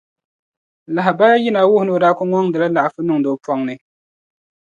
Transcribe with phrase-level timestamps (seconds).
[0.93, 3.75] Lahabaya yina wuhi ni o daa kuli ŋɔŋdila laɣ'fu niŋdi o pɔŋ'ni.